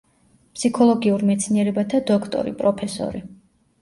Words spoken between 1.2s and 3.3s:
მეცნიერებათა დოქტორი, პროფესორი.